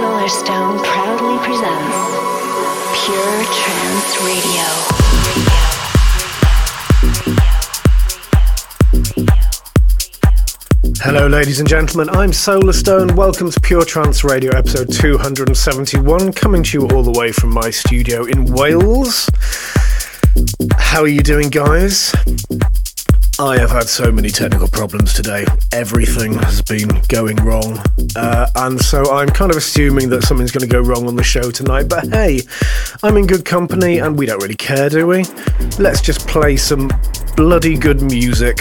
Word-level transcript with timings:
Solarstone 0.00 0.82
proudly 0.82 1.36
presents 1.44 1.96
Pure 3.04 3.44
Trance 3.52 4.16
Radio. 4.24 4.64
Hello, 11.02 11.26
ladies 11.26 11.60
and 11.60 11.68
gentlemen. 11.68 12.08
I'm 12.16 12.30
Solarstone. 12.30 13.14
Welcome 13.14 13.50
to 13.50 13.60
Pure 13.60 13.84
Trance 13.84 14.24
Radio, 14.24 14.56
episode 14.56 14.90
271, 14.90 16.32
coming 16.32 16.62
to 16.62 16.78
you 16.78 16.88
all 16.88 17.02
the 17.02 17.12
way 17.12 17.30
from 17.30 17.52
my 17.52 17.68
studio 17.68 18.24
in 18.24 18.46
Wales. 18.46 19.28
How 20.78 21.02
are 21.02 21.08
you 21.08 21.20
doing, 21.20 21.50
guys? 21.50 22.14
I 23.40 23.56
have 23.58 23.70
had 23.70 23.88
so 23.88 24.12
many 24.12 24.28
technical 24.28 24.68
problems 24.68 25.14
today. 25.14 25.46
Everything 25.72 26.34
has 26.34 26.60
been 26.60 26.90
going 27.08 27.36
wrong. 27.36 27.82
Uh, 28.14 28.46
and 28.54 28.78
so 28.78 29.02
I'm 29.10 29.30
kind 29.30 29.50
of 29.50 29.56
assuming 29.56 30.10
that 30.10 30.24
something's 30.24 30.52
going 30.52 30.68
to 30.68 30.70
go 30.70 30.82
wrong 30.82 31.08
on 31.08 31.16
the 31.16 31.22
show 31.22 31.50
tonight. 31.50 31.84
But 31.84 32.06
hey, 32.08 32.42
I'm 33.02 33.16
in 33.16 33.26
good 33.26 33.46
company 33.46 33.96
and 33.96 34.18
we 34.18 34.26
don't 34.26 34.42
really 34.42 34.56
care, 34.56 34.90
do 34.90 35.06
we? 35.06 35.24
Let's 35.78 36.02
just 36.02 36.28
play 36.28 36.58
some 36.58 36.90
bloody 37.34 37.78
good 37.78 38.02
music. 38.02 38.58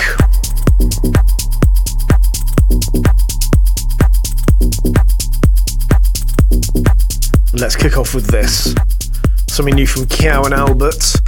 Let's 7.54 7.76
kick 7.76 7.98
off 7.98 8.16
with 8.16 8.28
this. 8.28 8.74
Something 9.50 9.76
new 9.76 9.88
from 9.88 10.06
Kyau 10.06 10.46
and 10.46 10.54
Albert 10.54 11.20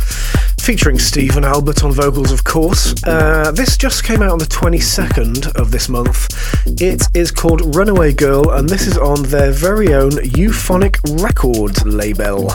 featuring 0.62 1.00
Stephen 1.00 1.44
Albert 1.44 1.84
on 1.84 1.92
vocals, 1.92 2.32
of 2.32 2.44
course. 2.44 2.94
Uh, 3.04 3.52
this 3.52 3.78
just 3.78 4.04
came 4.04 4.22
out 4.22 4.32
on 4.32 4.38
the 4.38 4.46
22nd 4.46 5.48
of 5.56 5.72
this 5.72 5.90
month. 5.90 6.28
It 6.80 7.02
is 7.16 7.32
called 7.32 7.76
Runaway 7.76 8.14
Girl, 8.14 8.52
and 8.52 8.70
this 8.70 8.86
is 8.86 8.98
on 8.98 9.24
their 9.24 9.52
very 9.52 9.94
own 9.94 10.12
Euphonic 10.24 10.98
Records 11.10 11.84
label. 11.86 12.52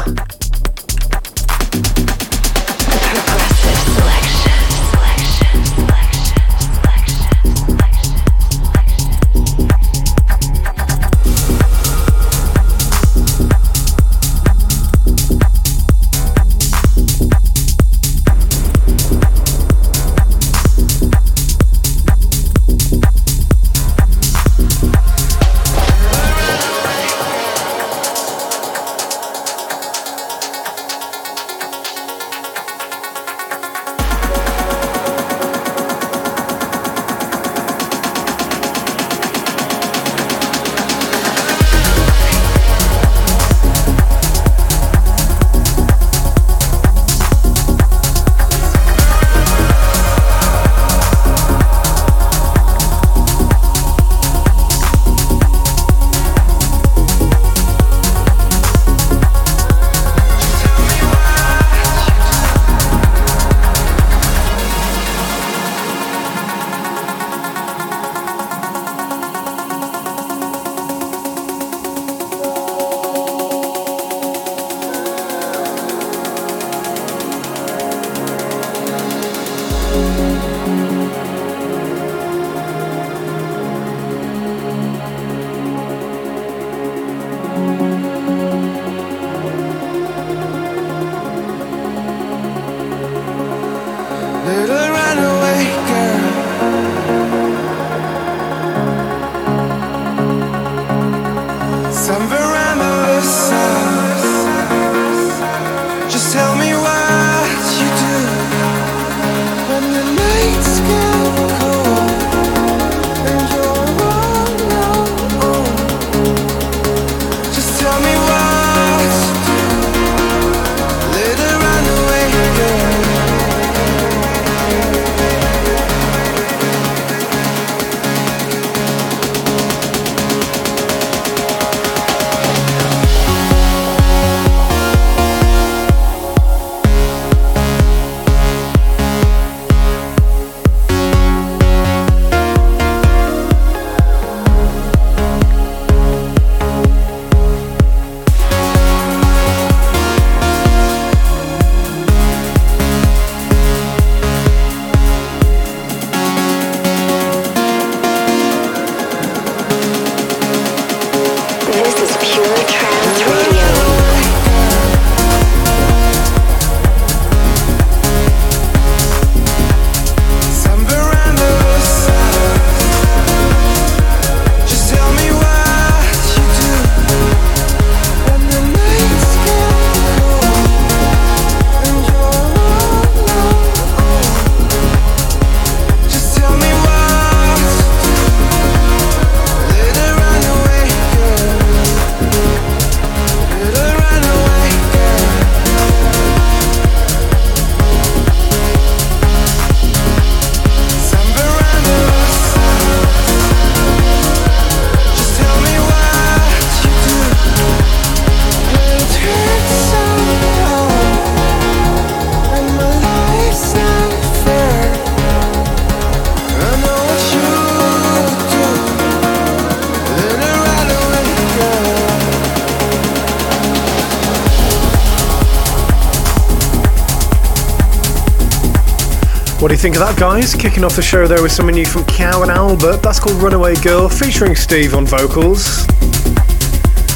Think 229.86 229.98
of 229.98 230.02
that, 230.02 230.18
guys? 230.18 230.52
Kicking 230.52 230.82
off 230.82 230.96
the 230.96 231.00
show 231.00 231.28
there 231.28 231.40
with 231.40 231.52
something 231.52 231.76
new 231.76 231.86
from 231.86 232.02
Kyau 232.06 232.42
and 232.42 232.50
Albert. 232.50 233.04
That's 233.04 233.20
called 233.20 233.40
Runaway 233.40 233.76
Girl, 233.76 234.08
featuring 234.08 234.56
Steve 234.56 234.96
on 234.96 235.06
vocals. 235.06 235.86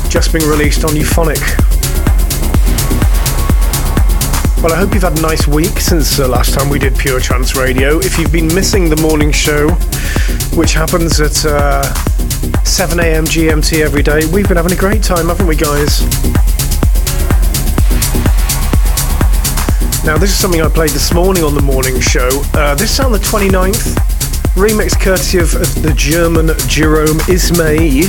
just 0.08 0.32
being 0.32 0.48
released 0.48 0.84
on 0.84 0.94
Euphonic. 0.94 1.40
Well, 4.62 4.72
I 4.72 4.76
hope 4.76 4.94
you've 4.94 5.02
had 5.02 5.18
a 5.18 5.20
nice 5.20 5.48
week 5.48 5.80
since 5.80 6.16
the 6.16 6.28
last 6.28 6.54
time 6.54 6.70
we 6.70 6.78
did 6.78 6.96
Pure 6.96 7.18
Trance 7.18 7.56
Radio. 7.56 7.98
If 7.98 8.20
you've 8.20 8.30
been 8.30 8.54
missing 8.54 8.88
the 8.88 9.02
morning 9.02 9.32
show, 9.32 9.70
which 10.56 10.72
happens 10.72 11.20
at 11.20 11.44
uh, 11.44 11.82
7 12.62 13.00
a.m. 13.00 13.24
GMT 13.24 13.80
every 13.80 14.04
day, 14.04 14.20
we've 14.32 14.46
been 14.46 14.58
having 14.58 14.70
a 14.70 14.76
great 14.76 15.02
time, 15.02 15.26
haven't 15.26 15.48
we, 15.48 15.56
guys? 15.56 16.02
Now, 20.02 20.16
this 20.16 20.30
is 20.30 20.36
something 20.36 20.62
I 20.62 20.68
played 20.68 20.90
this 20.90 21.12
morning 21.12 21.44
on 21.44 21.54
the 21.54 21.60
morning 21.60 22.00
show. 22.00 22.28
Uh, 22.54 22.74
this 22.74 22.94
is 22.94 23.00
on 23.00 23.12
the 23.12 23.18
29th, 23.18 23.94
remix 24.54 24.98
courtesy 24.98 25.36
of, 25.38 25.54
of 25.54 25.82
the 25.82 25.92
German 25.94 26.48
Jerome 26.68 27.18
Isma-Ae. 27.28 28.08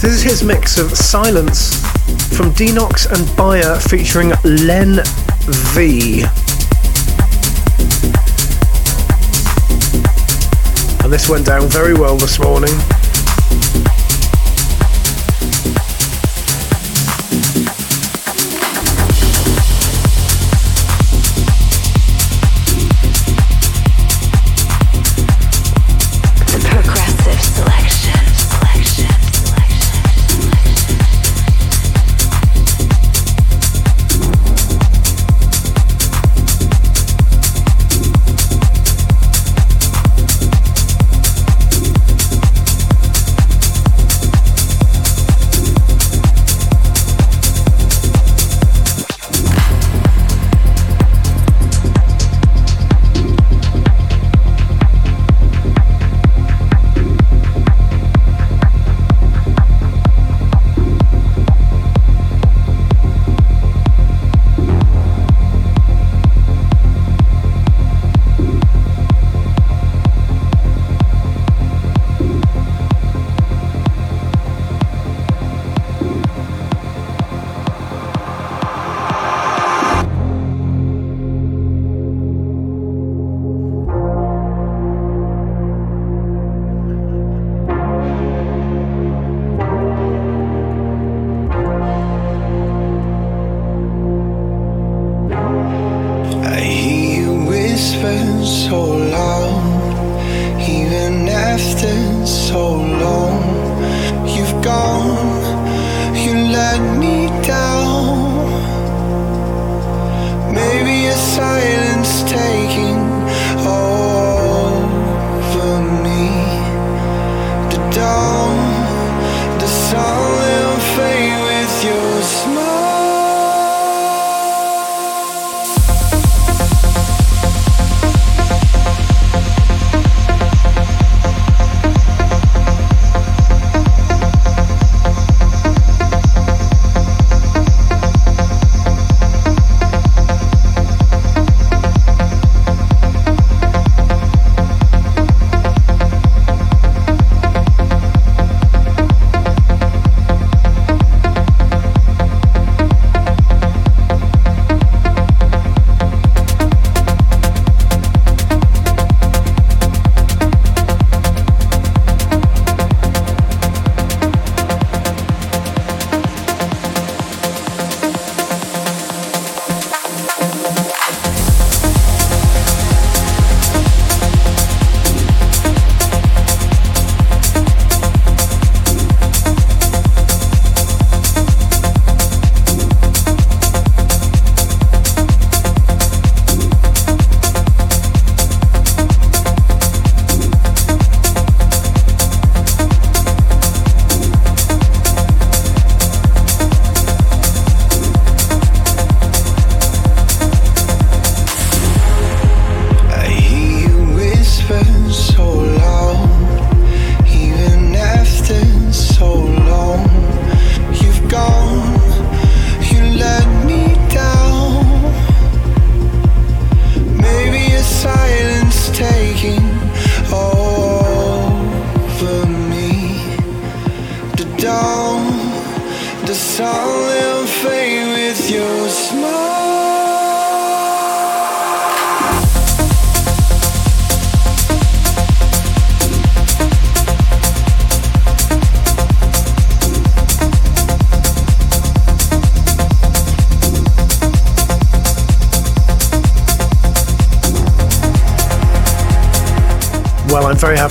This 0.00 0.04
is 0.04 0.22
his 0.22 0.44
mix 0.44 0.76
of 0.76 0.90
Silence 0.92 1.80
from 2.36 2.52
Denox 2.52 3.10
and 3.10 3.34
Bayer 3.34 3.76
featuring 3.80 4.32
Len 4.44 5.00
V. 5.72 6.24
And 11.02 11.10
this 11.10 11.30
went 11.30 11.46
down 11.46 11.66
very 11.68 11.94
well 11.94 12.18
this 12.18 12.38
morning. 12.38 12.74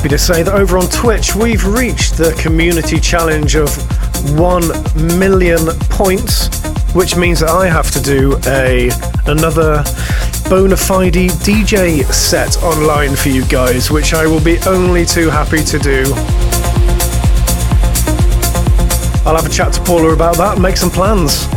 Happy 0.04 0.10
to 0.10 0.18
say 0.18 0.44
that 0.44 0.54
over 0.54 0.78
on 0.78 0.86
Twitch, 0.88 1.34
we've 1.34 1.66
reached 1.66 2.18
the 2.18 2.34
community 2.34 3.00
challenge 3.00 3.56
of 3.56 3.70
1 4.38 5.18
million 5.18 5.60
points, 5.90 6.50
which 6.94 7.16
means 7.16 7.40
that 7.40 7.52
I 7.52 7.70
have 7.70 7.90
to 7.92 8.02
do 8.02 8.38
a 8.46 8.92
another 9.28 9.82
bona 10.50 10.76
fide 10.76 11.14
DJ 11.14 12.04
set 12.12 12.62
online 12.64 13.16
for 13.16 13.30
you 13.30 13.46
guys, 13.46 13.92
which 13.92 14.14
I 14.14 14.28
will 14.28 14.44
be 14.44 14.58
only 14.68 15.06
too 15.06 15.30
happy 15.30 15.64
to 15.64 15.80
do. 15.80 16.04
I'll 19.26 19.38
have 19.38 19.46
a 19.46 19.50
chat 19.50 19.72
to 19.72 19.82
Paula 19.84 20.14
about 20.14 20.36
that 20.36 20.56
and 20.56 20.62
make 20.62 20.76
some 20.76 20.90
plans. 20.90 21.48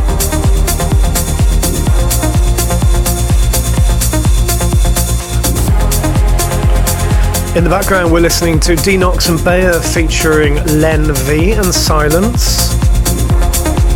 In 7.57 7.63
the 7.63 7.71
background, 7.71 8.13
we're 8.13 8.19
listening 8.19 8.59
to 8.59 8.73
Denox 8.73 9.29
and 9.29 9.43
Bayer 9.43 9.79
featuring 9.79 10.57
Len 10.79 11.11
V 11.11 11.53
and 11.53 11.65
Silence. 11.65 12.75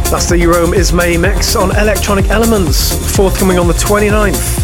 That's 0.10 0.27
the 0.27 0.39
Jerome 0.39 0.72
Isma 0.72 1.22
mix 1.22 1.56
on 1.56 1.70
Electronic 1.77 2.27
Elements, 2.32 3.15
forthcoming 3.15 3.60
on 3.60 3.68
the 3.68 3.75
29th. 3.75 4.58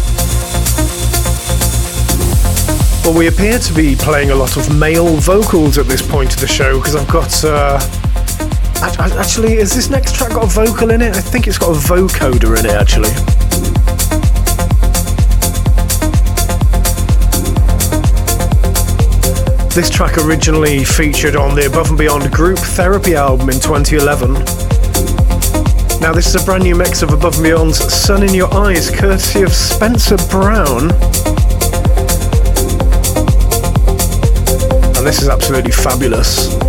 Well, 3.04 3.16
we 3.16 3.28
appear 3.28 3.60
to 3.60 3.72
be 3.72 3.94
playing 3.94 4.32
a 4.32 4.34
lot 4.34 4.56
of 4.56 4.76
male 4.76 5.14
vocals 5.18 5.78
at 5.78 5.86
this 5.86 6.02
point 6.02 6.34
of 6.34 6.40
the 6.40 6.48
show 6.48 6.78
because 6.78 6.96
I've 6.96 7.08
got. 7.08 7.44
Uh, 7.44 7.78
actually, 8.82 9.58
is 9.58 9.72
this 9.72 9.90
next 9.90 10.16
track 10.16 10.30
got 10.30 10.42
a 10.42 10.48
vocal 10.48 10.90
in 10.90 11.02
it? 11.02 11.14
I 11.14 11.20
think 11.20 11.46
it's 11.46 11.56
got 11.56 11.70
a 11.70 11.78
vocoder 11.78 12.58
in 12.58 12.66
it, 12.66 12.72
actually. 12.72 13.27
This 19.78 19.90
track 19.90 20.18
originally 20.18 20.82
featured 20.82 21.36
on 21.36 21.54
the 21.54 21.66
Above 21.66 21.90
and 21.90 21.96
Beyond 21.96 22.32
Group 22.32 22.58
Therapy 22.58 23.14
album 23.14 23.48
in 23.48 23.60
2011. 23.60 24.34
Now, 26.00 26.12
this 26.12 26.26
is 26.26 26.34
a 26.34 26.44
brand 26.44 26.64
new 26.64 26.74
mix 26.74 27.00
of 27.02 27.12
Above 27.12 27.36
and 27.36 27.44
Beyond's 27.44 27.78
Sun 27.78 28.24
in 28.24 28.34
Your 28.34 28.52
Eyes, 28.52 28.90
courtesy 28.90 29.42
of 29.42 29.52
Spencer 29.52 30.16
Brown. 30.30 30.90
And 34.96 35.06
this 35.06 35.22
is 35.22 35.28
absolutely 35.28 35.70
fabulous. 35.70 36.67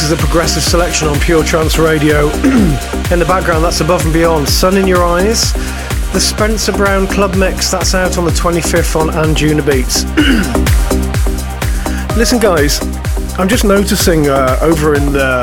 This 0.00 0.12
is 0.12 0.18
a 0.18 0.24
progressive 0.24 0.62
selection 0.62 1.08
on 1.08 1.20
Pure 1.20 1.44
Trance 1.44 1.78
Radio. 1.78 2.30
in 3.12 3.18
the 3.18 3.26
background, 3.28 3.62
that's 3.62 3.82
Above 3.82 4.02
and 4.02 4.14
Beyond, 4.14 4.48
Sun 4.48 4.78
in 4.78 4.86
Your 4.86 5.04
Eyes. 5.04 5.52
The 6.14 6.18
Spencer 6.18 6.72
Brown 6.72 7.06
Club 7.06 7.36
Mix, 7.36 7.70
that's 7.70 7.94
out 7.94 8.16
on 8.16 8.24
the 8.24 8.30
25th 8.30 8.96
on 8.96 9.08
Anjunabeats. 9.08 10.06
Listen, 12.16 12.38
guys, 12.38 12.80
I'm 13.38 13.46
just 13.46 13.64
noticing 13.64 14.26
uh, 14.26 14.58
over 14.62 14.94
in 14.94 15.12
the 15.12 15.42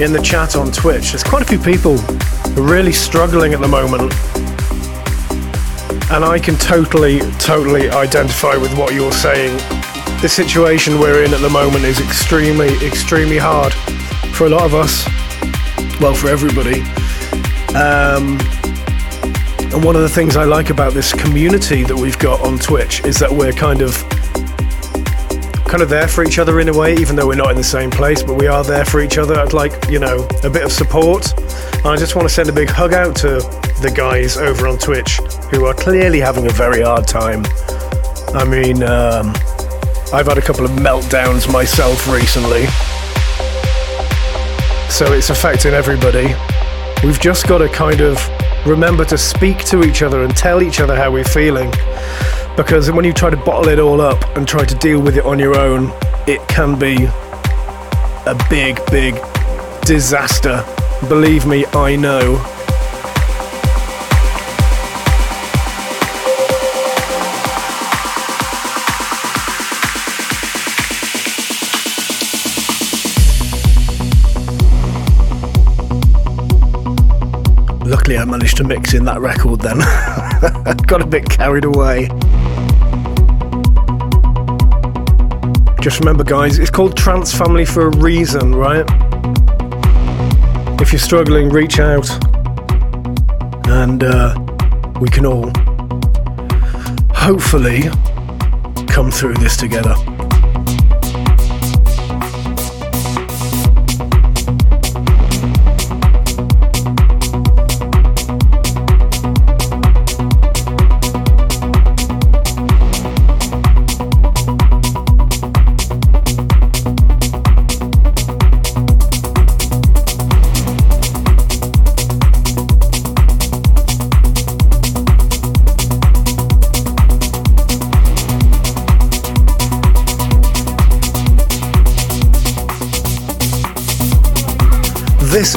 in 0.00 0.14
the 0.14 0.22
chat 0.22 0.56
on 0.56 0.72
Twitch, 0.72 1.10
there's 1.10 1.22
quite 1.22 1.42
a 1.42 1.44
few 1.44 1.58
people 1.58 1.98
really 2.54 2.92
struggling 2.92 3.52
at 3.52 3.60
the 3.60 3.68
moment. 3.68 4.10
And 6.10 6.24
I 6.24 6.38
can 6.38 6.56
totally, 6.56 7.18
totally 7.38 7.90
identify 7.90 8.56
with 8.56 8.74
what 8.74 8.94
you're 8.94 9.12
saying 9.12 9.60
the 10.22 10.28
situation 10.28 11.00
we're 11.00 11.24
in 11.24 11.34
at 11.34 11.40
the 11.40 11.50
moment 11.50 11.84
is 11.84 11.98
extremely, 12.00 12.68
extremely 12.86 13.38
hard 13.38 13.72
for 14.34 14.46
a 14.46 14.48
lot 14.48 14.62
of 14.62 14.72
us. 14.72 15.04
Well, 16.00 16.14
for 16.14 16.28
everybody. 16.28 16.80
Um, 17.74 18.38
and 19.72 19.84
one 19.84 19.96
of 19.96 20.02
the 20.02 20.08
things 20.08 20.36
I 20.36 20.44
like 20.44 20.70
about 20.70 20.92
this 20.92 21.12
community 21.12 21.82
that 21.82 21.96
we've 21.96 22.18
got 22.20 22.40
on 22.40 22.60
Twitch 22.60 23.04
is 23.04 23.18
that 23.18 23.32
we're 23.32 23.52
kind 23.52 23.82
of 23.82 23.96
kind 25.66 25.82
of 25.82 25.88
there 25.88 26.06
for 26.06 26.22
each 26.22 26.38
other 26.38 26.60
in 26.60 26.68
a 26.68 26.72
way, 26.72 26.94
even 26.94 27.16
though 27.16 27.26
we're 27.26 27.34
not 27.34 27.50
in 27.50 27.56
the 27.56 27.64
same 27.64 27.90
place, 27.90 28.22
but 28.22 28.34
we 28.34 28.46
are 28.46 28.62
there 28.62 28.84
for 28.84 29.00
each 29.00 29.18
other. 29.18 29.34
I'd 29.34 29.52
like, 29.52 29.72
you 29.90 29.98
know, 29.98 30.28
a 30.44 30.50
bit 30.50 30.62
of 30.62 30.70
support. 30.70 31.32
And 31.78 31.86
I 31.86 31.96
just 31.96 32.14
want 32.14 32.28
to 32.28 32.32
send 32.32 32.48
a 32.48 32.52
big 32.52 32.68
hug 32.68 32.92
out 32.92 33.16
to 33.16 33.40
the 33.80 33.92
guys 33.92 34.36
over 34.36 34.68
on 34.68 34.78
Twitch 34.78 35.18
who 35.50 35.66
are 35.66 35.74
clearly 35.74 36.20
having 36.20 36.46
a 36.46 36.52
very 36.52 36.82
hard 36.82 37.08
time. 37.08 37.44
I 38.34 38.44
mean, 38.44 38.84
um, 38.84 39.34
I've 40.12 40.26
had 40.26 40.36
a 40.36 40.42
couple 40.42 40.66
of 40.66 40.72
meltdowns 40.72 41.50
myself 41.50 42.06
recently. 42.06 42.66
So 44.90 45.10
it's 45.14 45.30
affecting 45.30 45.72
everybody. 45.72 46.34
We've 47.02 47.18
just 47.18 47.48
got 47.48 47.58
to 47.58 47.68
kind 47.70 48.02
of 48.02 48.18
remember 48.66 49.06
to 49.06 49.16
speak 49.16 49.64
to 49.64 49.82
each 49.82 50.02
other 50.02 50.22
and 50.22 50.36
tell 50.36 50.62
each 50.62 50.80
other 50.80 50.94
how 50.94 51.10
we're 51.10 51.24
feeling. 51.24 51.70
Because 52.58 52.90
when 52.90 53.06
you 53.06 53.14
try 53.14 53.30
to 53.30 53.38
bottle 53.38 53.68
it 53.68 53.78
all 53.78 54.02
up 54.02 54.22
and 54.36 54.46
try 54.46 54.66
to 54.66 54.74
deal 54.74 55.00
with 55.00 55.16
it 55.16 55.24
on 55.24 55.38
your 55.38 55.58
own, 55.58 55.90
it 56.26 56.46
can 56.46 56.78
be 56.78 57.06
a 58.26 58.46
big, 58.50 58.78
big 58.90 59.14
disaster. 59.86 60.62
Believe 61.08 61.46
me, 61.46 61.64
I 61.72 61.96
know. 61.96 62.51
Managed 78.52 78.68
to 78.68 78.76
mix 78.76 78.92
in 78.92 79.04
that 79.06 79.20
record 79.22 79.60
then. 79.60 79.78
Got 80.86 81.00
a 81.00 81.06
bit 81.06 81.26
carried 81.26 81.64
away. 81.64 82.08
Just 85.80 86.00
remember, 86.00 86.22
guys, 86.22 86.58
it's 86.58 86.70
called 86.70 86.94
Trance 86.94 87.32
Family 87.34 87.64
for 87.64 87.86
a 87.86 87.96
reason, 87.96 88.54
right? 88.54 88.84
If 90.82 90.92
you're 90.92 91.00
struggling, 91.00 91.48
reach 91.48 91.78
out 91.78 92.10
and 93.68 94.04
uh, 94.04 94.34
we 95.00 95.08
can 95.08 95.24
all 95.24 95.50
hopefully 97.14 97.84
come 98.86 99.10
through 99.10 99.34
this 99.34 99.56
together. 99.56 99.94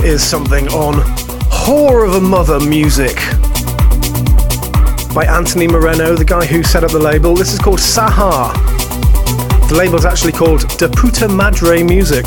Is 0.06 0.24
something 0.24 0.68
on 0.68 0.94
Whore 1.50 2.08
of 2.08 2.14
a 2.16 2.22
Mother 2.22 2.60
Music 2.60 3.16
by 5.16 5.26
Anthony 5.26 5.68
Moreno, 5.68 6.16
the 6.16 6.24
guy 6.24 6.46
who 6.46 6.62
set 6.62 6.84
up 6.84 6.92
the 6.92 7.00
label. 7.00 7.34
This 7.34 7.54
is 7.54 7.60
called 7.60 7.80
Sahar. 7.80 8.54
The 9.68 9.76
label 9.76 9.96
is 9.96 10.06
actually 10.06 10.34
called 10.34 10.68
De 10.78 10.88
Puta 10.90 11.28
Madre 11.28 11.82
Music. 11.82 12.26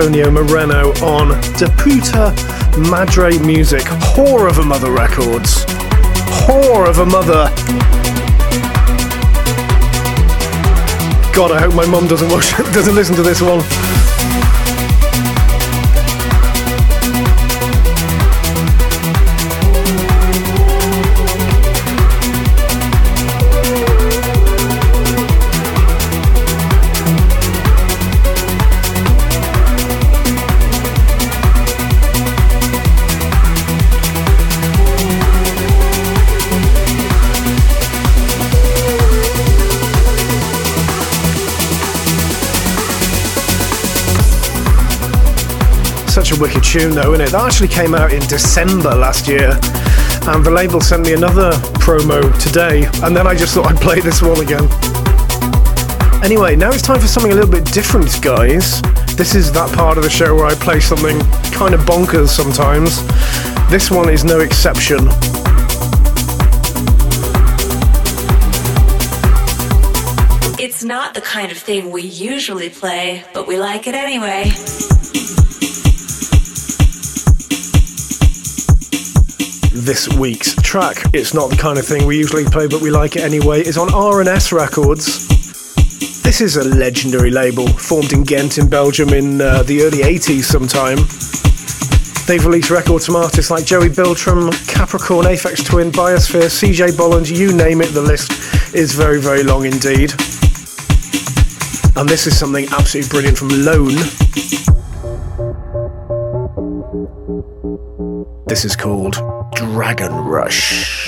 Antonio 0.00 0.30
Moreno 0.30 0.92
on 1.02 1.28
De 1.58 1.68
Puta 1.76 2.32
Madre 2.88 3.38
Music. 3.40 3.82
Whore 4.14 4.48
of 4.48 4.56
a 4.56 4.64
Mother 4.64 4.90
Records. 4.90 5.66
Whore 6.46 6.88
of 6.88 7.00
a 7.00 7.04
Mother. 7.04 7.50
God, 11.34 11.52
I 11.52 11.60
hope 11.60 11.74
my 11.74 11.84
mum 11.84 12.06
doesn't 12.06 12.30
watch, 12.30 12.50
doesn't 12.72 12.94
listen 12.94 13.14
to 13.16 13.22
this 13.22 13.42
one. 13.42 13.60
Tune, 46.70 46.94
though, 46.94 47.14
isn't 47.14 47.26
it? 47.26 47.34
Actually 47.34 47.66
came 47.66 47.96
out 47.96 48.12
in 48.12 48.20
December 48.28 48.94
last 48.94 49.26
year, 49.26 49.58
and 50.28 50.46
the 50.46 50.52
label 50.54 50.80
sent 50.80 51.04
me 51.04 51.14
another 51.14 51.50
promo 51.82 52.22
today, 52.40 52.88
and 53.02 53.16
then 53.16 53.26
I 53.26 53.34
just 53.34 53.54
thought 53.54 53.66
I'd 53.66 53.80
play 53.80 53.98
this 53.98 54.22
one 54.22 54.38
again. 54.38 54.68
Anyway, 56.22 56.54
now 56.54 56.70
it's 56.70 56.82
time 56.82 57.00
for 57.00 57.08
something 57.08 57.32
a 57.32 57.34
little 57.34 57.50
bit 57.50 57.64
different, 57.72 58.22
guys. 58.22 58.80
This 59.16 59.34
is 59.34 59.50
that 59.50 59.74
part 59.74 59.98
of 59.98 60.04
the 60.04 60.10
show 60.10 60.36
where 60.36 60.46
I 60.46 60.54
play 60.54 60.78
something 60.78 61.18
kind 61.50 61.74
of 61.74 61.80
bonkers 61.80 62.28
sometimes. 62.28 63.02
This 63.68 63.90
one 63.90 64.08
is 64.08 64.22
no 64.22 64.38
exception. 64.38 65.08
It's 70.60 70.84
not 70.84 71.14
the 71.14 71.20
kind 71.20 71.50
of 71.50 71.58
thing 71.58 71.90
we 71.90 72.02
usually 72.02 72.70
play, 72.70 73.24
but 73.34 73.48
we 73.48 73.58
like 73.58 73.88
it 73.88 73.96
anyway. 73.96 74.52
This 79.90 80.08
week's 80.20 80.54
track. 80.62 80.98
It's 81.12 81.34
not 81.34 81.50
the 81.50 81.56
kind 81.56 81.76
of 81.76 81.84
thing 81.84 82.06
we 82.06 82.16
usually 82.16 82.44
play, 82.44 82.68
but 82.68 82.80
we 82.80 82.92
like 82.92 83.16
it 83.16 83.22
anyway. 83.22 83.62
Is 83.62 83.76
on 83.76 83.92
R&S 83.92 84.52
Records. 84.52 85.26
This 86.22 86.40
is 86.40 86.56
a 86.56 86.62
legendary 86.62 87.32
label 87.32 87.66
formed 87.66 88.12
in 88.12 88.22
Ghent 88.22 88.58
in 88.58 88.68
Belgium 88.68 89.08
in 89.08 89.40
uh, 89.40 89.64
the 89.64 89.82
early 89.82 90.04
80s 90.04 90.44
sometime. 90.44 90.98
They've 92.28 92.46
released 92.46 92.70
records 92.70 93.06
from 93.06 93.16
artists 93.16 93.50
like 93.50 93.64
Joey 93.64 93.88
Beltram, 93.88 94.52
Capricorn, 94.68 95.26
Aphex 95.26 95.66
Twin, 95.66 95.90
Biosphere, 95.90 96.46
CJ 96.46 96.96
Bolland, 96.96 97.28
you 97.28 97.52
name 97.52 97.80
it, 97.80 97.92
the 97.92 98.00
list 98.00 98.30
is 98.72 98.94
very, 98.94 99.20
very 99.20 99.42
long 99.42 99.64
indeed. 99.64 100.12
And 101.96 102.08
this 102.08 102.28
is 102.28 102.38
something 102.38 102.66
absolutely 102.70 103.10
brilliant 103.10 103.38
from 103.38 103.48
Lone. 103.48 103.96
This 108.46 108.64
is 108.64 108.76
called 108.76 109.39
Dragon 109.60 110.12
Rush. 110.24 111.06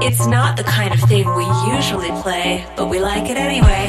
It's 0.00 0.26
not 0.28 0.56
the 0.56 0.62
kind 0.62 0.94
of 0.94 1.00
thing 1.08 1.26
we 1.34 1.44
usually 1.74 2.12
play, 2.22 2.64
but 2.76 2.86
we 2.86 3.00
like 3.00 3.28
it 3.28 3.36
anyway. 3.36 3.88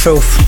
Filth. 0.00 0.39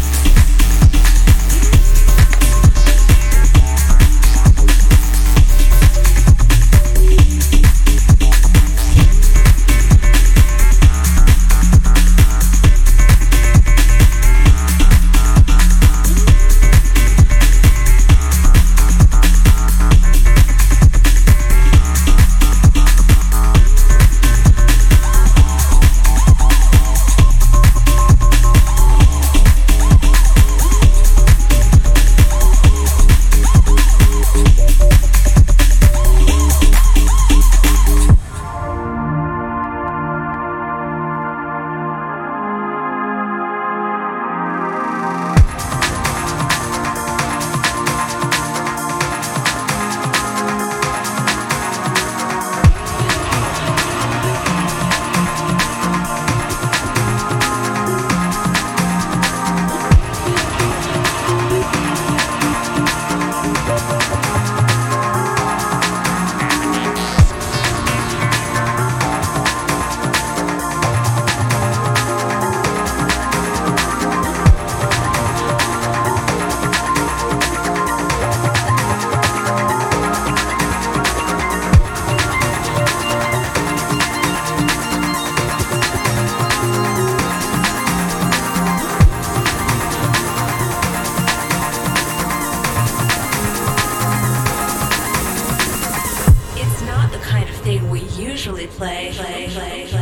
Play. 98.82 100.01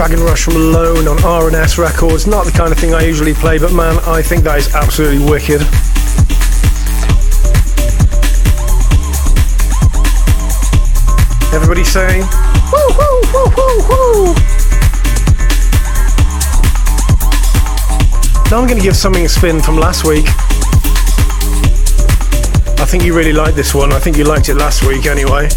Dragon 0.00 0.24
Rush 0.24 0.44
from 0.44 0.54
Lone 0.54 1.06
on 1.06 1.22
R&S 1.22 1.76
Records. 1.76 2.26
Not 2.26 2.46
the 2.46 2.50
kind 2.52 2.72
of 2.72 2.78
thing 2.78 2.94
I 2.94 3.02
usually 3.02 3.34
play, 3.34 3.58
but 3.58 3.74
man, 3.74 3.98
I 4.06 4.22
think 4.22 4.44
that 4.44 4.56
is 4.56 4.74
absolutely 4.74 5.22
wicked. 5.30 5.60
Everybody 11.52 11.84
saying, 11.84 12.22
woo 12.72 12.88
woo 12.96 13.20
woo. 13.90 14.34
Now 18.48 18.56
I'm 18.56 18.66
going 18.66 18.78
to 18.78 18.82
give 18.82 18.96
something 18.96 19.26
a 19.26 19.28
spin 19.28 19.60
from 19.60 19.76
last 19.76 20.06
week. 20.08 20.24
I 22.80 22.86
think 22.86 23.04
you 23.04 23.14
really 23.14 23.34
like 23.34 23.54
this 23.54 23.74
one. 23.74 23.92
I 23.92 23.98
think 23.98 24.16
you 24.16 24.24
liked 24.24 24.48
it 24.48 24.54
last 24.54 24.82
week 24.82 25.04
anyway. 25.04 25.50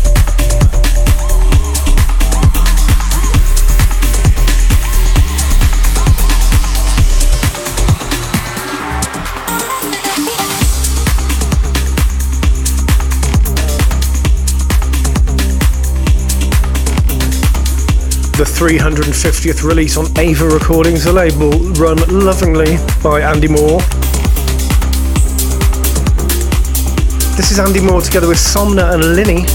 The 18.36 18.46
350th 18.46 19.64
release 19.64 19.96
on 19.96 20.08
Ava 20.18 20.48
Recordings, 20.48 21.06
a 21.06 21.14
label 21.14 21.52
run 21.74 21.98
lovingly 22.10 22.78
by 23.04 23.22
Andy 23.22 23.48
Moore. 23.48 23.80
This 27.38 27.52
is 27.52 27.60
Andy 27.60 27.80
Moore 27.80 28.02
together 28.02 28.28
with 28.28 28.40
Somna 28.40 28.96
and 28.96 29.16
Linney. 29.16 29.46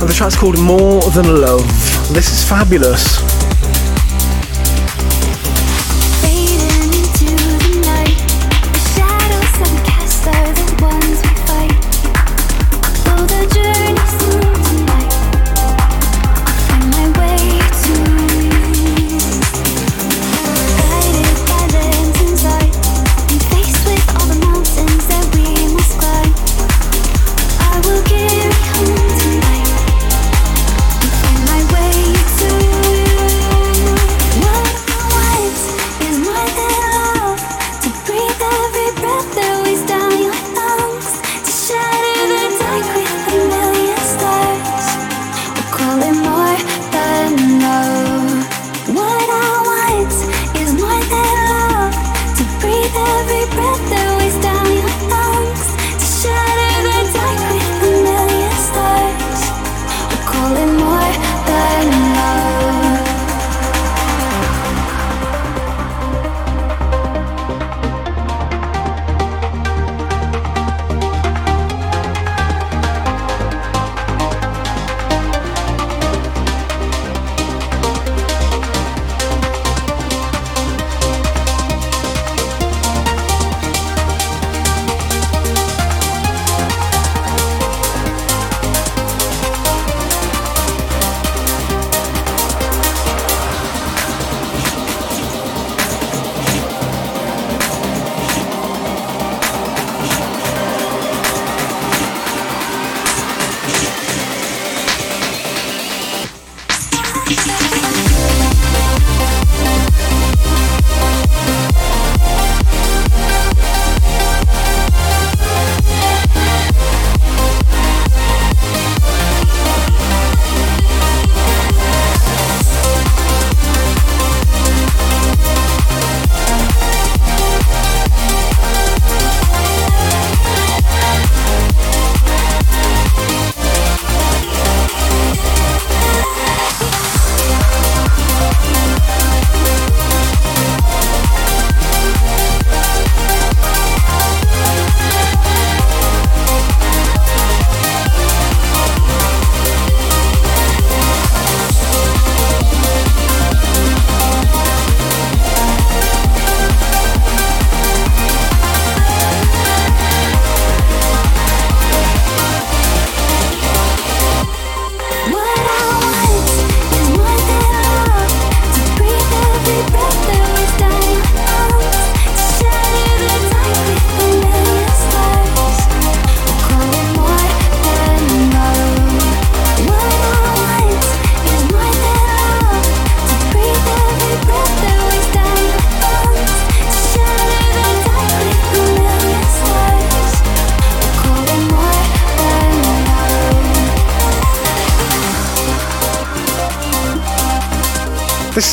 And 0.00 0.08
the 0.08 0.12
track's 0.12 0.36
called 0.36 0.58
More 0.58 1.00
Than 1.12 1.40
Love. 1.40 1.64
This 2.12 2.32
is 2.32 2.42
fabulous. 2.48 3.35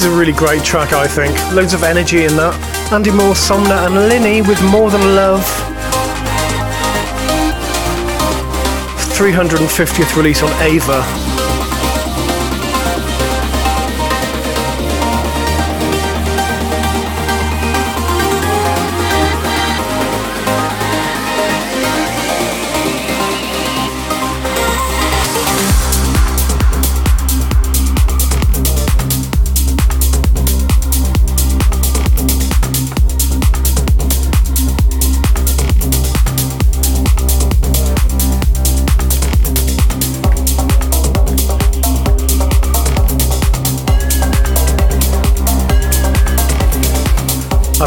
Is 0.04 0.10
a 0.10 0.20
really 0.20 0.34
great 0.34 0.66
track, 0.66 0.92
I 0.92 1.08
think. 1.08 1.34
Loads 1.54 1.74
of 1.74 1.82
energy 1.82 2.26
in 2.26 2.36
that. 2.36 2.54
Andy 2.92 3.10
Moore, 3.10 3.36
Somna, 3.36 3.86
and 3.86 3.96
Linney 4.10 4.42
with 4.42 4.62
More 4.70 4.92
Than 4.92 5.16
Love. 5.16 5.46
350th 9.16 10.18
release 10.18 10.44
on 10.44 10.52
Ava. 10.62 11.33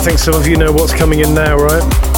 Think 0.06 0.20
some 0.20 0.34
of 0.34 0.46
you 0.46 0.56
know 0.56 0.70
what's 0.70 0.94
coming 0.94 1.18
in 1.18 1.34
now, 1.34 1.56
right? 1.56 2.15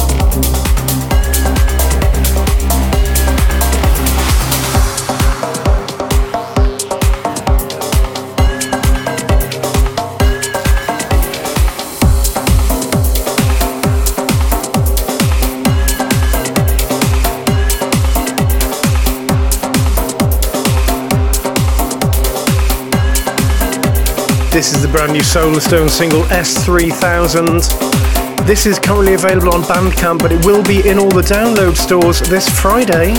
This 24.51 24.73
is 24.73 24.81
the 24.81 24.87
brand 24.87 25.13
new 25.13 25.21
Solarstone 25.21 25.87
single 25.87 26.23
S3000. 26.23 28.47
This 28.47 28.65
is 28.65 28.79
currently 28.79 29.13
available 29.13 29.53
on 29.53 29.61
Bandcamp, 29.61 30.23
but 30.23 30.31
it 30.31 30.43
will 30.43 30.63
be 30.63 30.89
in 30.89 30.97
all 30.97 31.09
the 31.09 31.21
download 31.21 31.77
stores 31.77 32.19
this 32.21 32.49
Friday. 32.49 33.13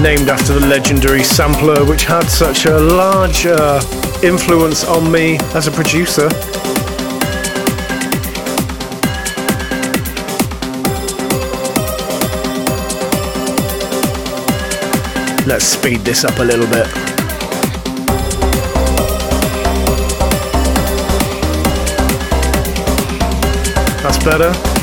Named 0.00 0.30
after 0.30 0.54
the 0.54 0.66
legendary 0.66 1.22
sampler, 1.22 1.84
which 1.84 2.04
had 2.04 2.30
such 2.30 2.64
a 2.64 2.78
large 2.78 3.44
uh, 3.44 3.78
influence 4.22 4.82
on 4.84 5.12
me 5.12 5.36
as 5.54 5.66
a 5.66 5.70
producer. 5.70 6.30
Let's 15.46 15.64
speed 15.64 16.00
this 16.00 16.24
up 16.24 16.36
a 16.40 16.42
little 16.42 16.66
bit. 16.66 16.88
That's 24.02 24.24
better. 24.24 24.75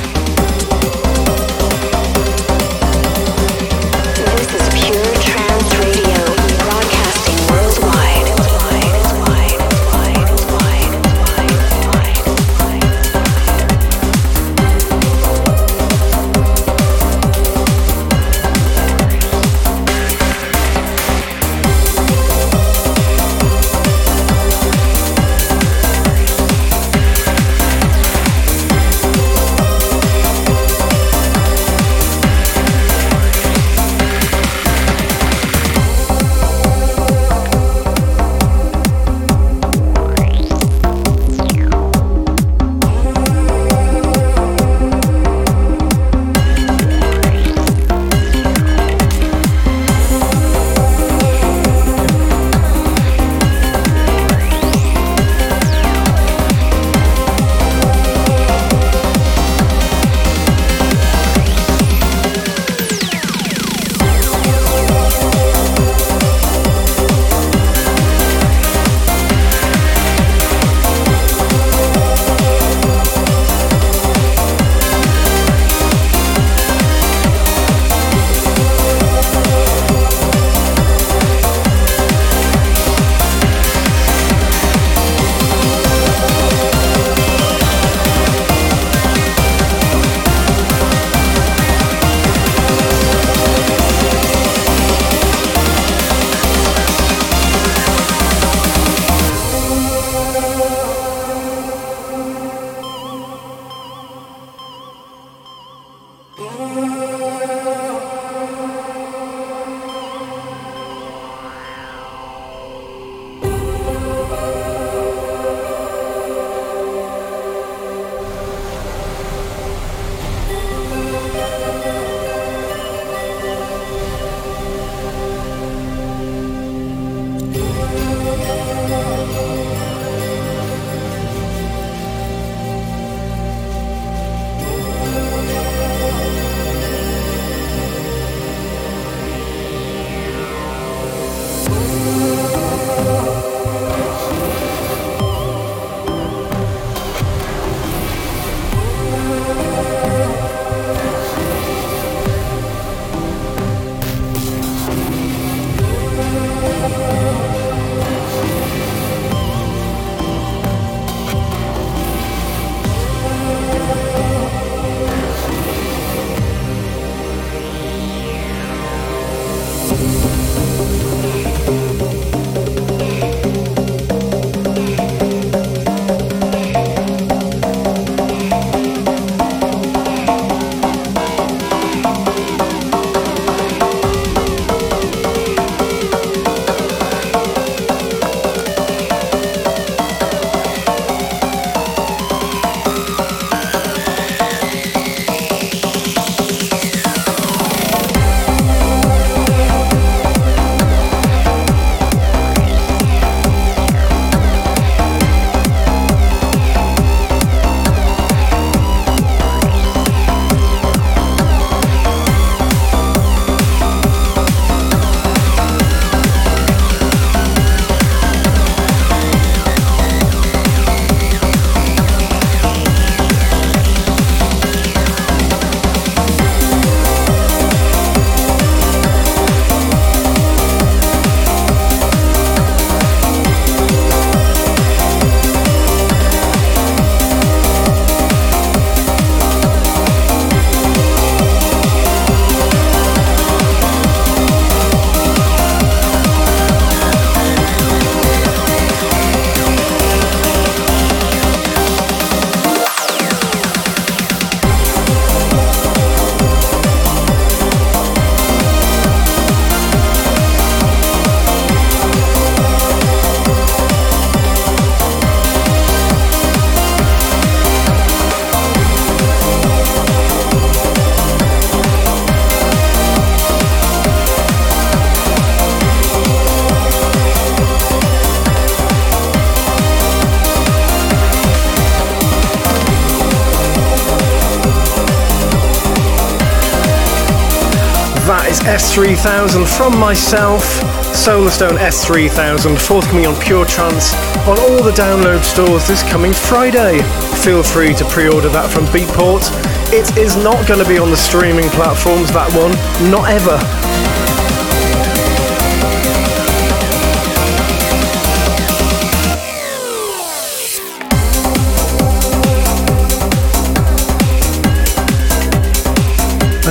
S3000 289.24 289.78
from 289.78 289.98
myself, 289.98 290.82
Solarstone 291.16 291.78
S3000, 291.78 292.78
forthcoming 292.78 293.26
on 293.26 293.40
Pure 293.40 293.68
Trance 293.68 294.14
on 294.46 294.60
all 294.60 294.84
the 294.84 294.92
download 294.92 295.44
stores 295.44 295.88
this 295.88 296.04
coming 296.04 296.34
Friday. 296.34 297.02
Feel 297.42 297.64
free 297.64 297.94
to 297.94 298.04
pre 298.04 298.28
order 298.28 298.50
that 298.50 298.70
from 298.70 298.84
Beatport. 298.88 299.50
It 299.94 300.18
is 300.18 300.36
not 300.36 300.68
going 300.68 300.84
to 300.84 300.90
be 300.90 300.98
on 300.98 301.10
the 301.10 301.16
streaming 301.16 301.70
platforms, 301.70 302.34
that 302.34 302.52
one, 302.52 302.72
not 303.10 303.30
ever. 303.30 303.93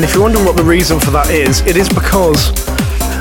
And 0.02 0.08
if 0.08 0.16
you're 0.16 0.24
wondering 0.24 0.44
what 0.44 0.56
the 0.56 0.64
reason 0.64 0.98
for 0.98 1.12
that 1.12 1.30
is, 1.30 1.60
it 1.60 1.76
is 1.76 1.88
because 1.88 2.50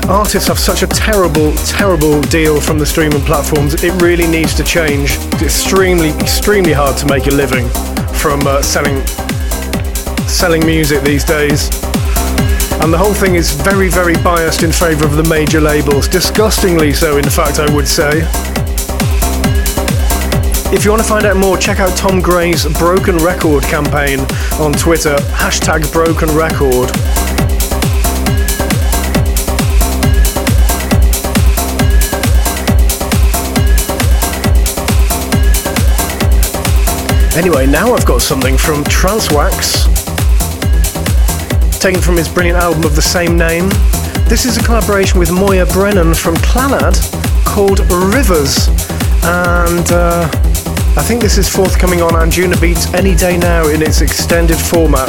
artists 0.08 0.48
have 0.48 0.58
such 0.58 0.82
a 0.82 0.88
terrible, 0.88 1.54
terrible 1.62 2.20
deal 2.22 2.60
from 2.60 2.76
the 2.76 2.84
streaming 2.84 3.20
platforms. 3.20 3.84
It 3.84 3.94
really 4.02 4.26
needs 4.26 4.52
to 4.56 4.64
change. 4.64 5.14
It's 5.38 5.42
extremely, 5.42 6.08
extremely 6.18 6.72
hard 6.72 6.96
to 6.96 7.06
make 7.06 7.28
a 7.28 7.30
living 7.30 7.68
from 8.18 8.44
uh, 8.48 8.62
selling 8.62 8.98
selling 10.26 10.66
music 10.66 11.04
these 11.04 11.22
days. 11.22 11.70
And 12.82 12.92
the 12.92 12.98
whole 12.98 13.14
thing 13.14 13.36
is 13.36 13.52
very, 13.52 13.88
very 13.88 14.14
biased 14.14 14.64
in 14.64 14.72
favour 14.72 15.04
of 15.04 15.14
the 15.14 15.28
major 15.30 15.60
labels. 15.60 16.08
Disgustingly 16.08 16.92
so, 16.92 17.16
in 17.16 17.30
fact, 17.30 17.60
I 17.60 17.72
would 17.72 17.86
say. 17.86 18.26
If 20.74 20.84
you 20.84 20.90
want 20.90 21.02
to 21.02 21.08
find 21.08 21.26
out 21.26 21.36
more, 21.36 21.56
check 21.56 21.78
out 21.78 21.96
Tom 21.96 22.20
Gray's 22.20 22.66
Broken 22.76 23.18
Record 23.18 23.62
campaign 23.62 24.26
on 24.60 24.72
Twitter, 24.72 25.16
hashtag 25.30 25.90
Broken 25.92 26.28
Record. 26.36 26.90
Anyway, 37.36 37.66
now 37.66 37.94
I've 37.94 38.04
got 38.04 38.20
something 38.20 38.56
from 38.58 38.84
Trance 38.84 39.30
Wax, 39.30 39.84
taken 41.80 42.00
from 42.00 42.16
his 42.16 42.28
brilliant 42.28 42.58
album 42.58 42.84
of 42.84 42.94
the 42.94 43.02
same 43.02 43.38
name. 43.38 43.68
This 44.28 44.44
is 44.44 44.56
a 44.56 44.62
collaboration 44.62 45.18
with 45.18 45.30
Moya 45.30 45.66
Brennan 45.66 46.14
from 46.14 46.34
Clannad 46.36 46.96
called 47.44 47.80
Rivers, 47.90 48.68
and 49.24 49.90
uh, 49.92 50.28
I 50.94 51.02
think 51.02 51.22
this 51.22 51.38
is 51.38 51.48
forthcoming 51.48 52.02
on 52.02 52.10
Anjunabeats 52.10 52.92
any 52.92 53.14
day 53.14 53.38
now 53.38 53.66
in 53.68 53.80
its 53.80 54.02
extended 54.02 54.58
format. 54.58 55.08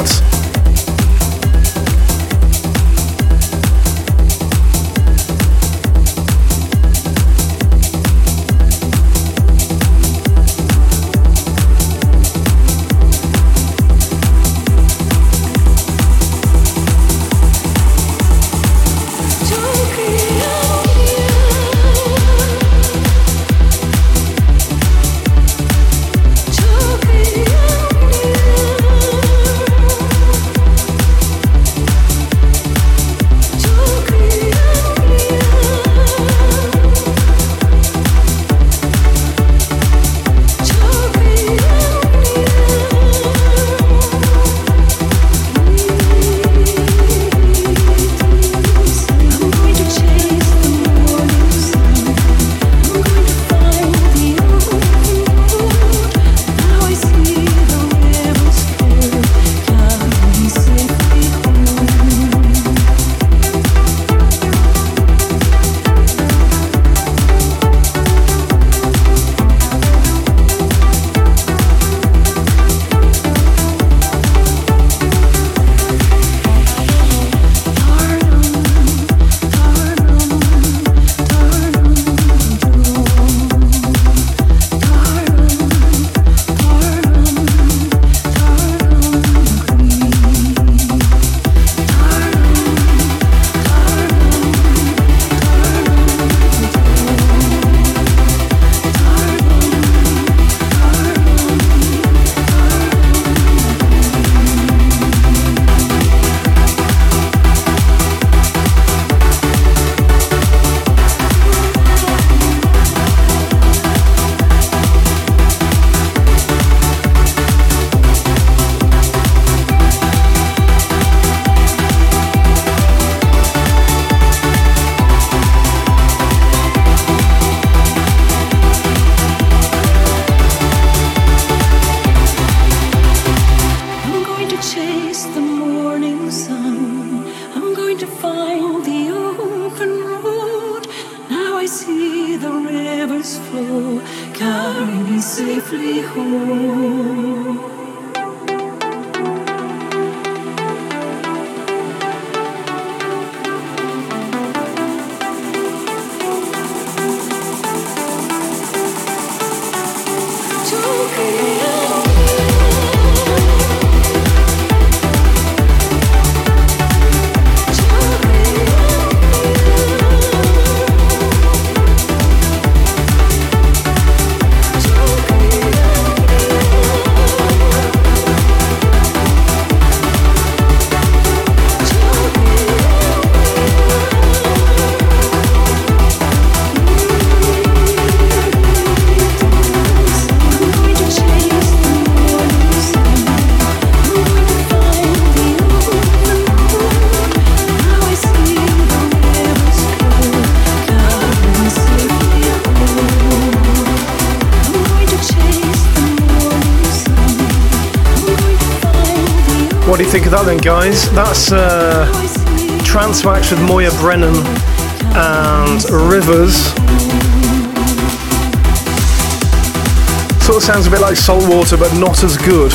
Like 221.26 221.40
Saltwater, 221.40 221.78
but 221.78 221.94
not 221.94 222.22
as 222.22 222.36
good. 222.36 222.70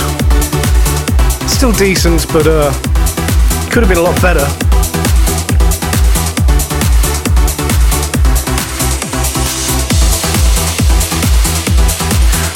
Still 1.47 1.71
decent, 1.71 2.25
but 2.33 2.47
uh, 2.47 2.71
could 3.69 3.83
have 3.83 3.89
been 3.89 3.99
a 3.99 4.01
lot 4.01 4.19
better. 4.23 4.45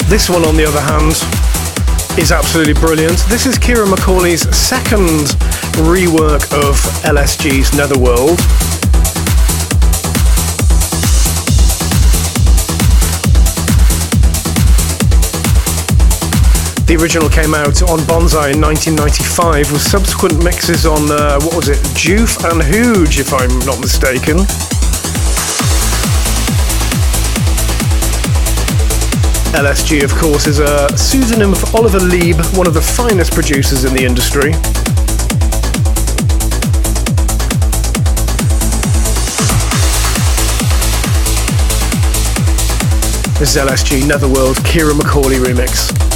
This 0.08 0.28
one, 0.28 0.44
on 0.44 0.56
the 0.56 0.64
other 0.66 0.80
hand, 0.80 1.12
is 2.18 2.32
absolutely 2.32 2.74
brilliant. 2.74 3.18
This 3.28 3.46
is 3.46 3.56
Ciaran 3.56 3.88
McAuley's 3.88 4.42
second 4.56 5.36
rework 5.86 6.52
of 6.54 6.74
LSG's 7.04 7.72
Netherworld. 7.76 8.40
The 16.86 16.96
original 17.00 17.30
came 17.30 17.54
out 17.54 17.80
on 17.88 18.00
Bonsai 18.00 18.52
in 18.52 18.60
1995 18.60 19.72
with 19.72 19.80
subsequent 19.80 20.44
mixes 20.44 20.84
on, 20.84 21.10
uh, 21.10 21.40
what 21.40 21.56
was 21.56 21.68
it, 21.70 21.78
Joof 21.96 22.36
and 22.44 22.60
Hooj, 22.60 23.18
if 23.18 23.32
I'm 23.32 23.58
not 23.60 23.80
mistaken. 23.80 24.44
LSG, 29.56 30.04
of 30.04 30.12
course, 30.14 30.46
is 30.46 30.58
a 30.58 30.94
pseudonym 30.98 31.54
for 31.54 31.74
Oliver 31.74 32.00
Lieb, 32.00 32.36
one 32.54 32.66
of 32.66 32.74
the 32.74 32.82
finest 32.82 33.32
producers 33.32 33.86
in 33.86 33.94
the 33.94 34.04
industry. 34.04 34.52
This 43.40 43.56
is 43.56 43.62
LSG 43.62 44.06
Netherworld 44.06 44.62
Ciaran 44.66 44.98
McAuley 44.98 45.42
remix. 45.42 46.13